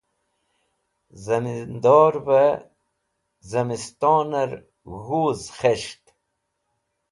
[1.23, 2.29] zimindor've
[3.49, 4.51] zimistoner
[5.01, 6.03] g̃huz khes̃ht